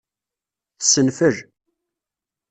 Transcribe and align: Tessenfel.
Tessenfel. 0.79 1.35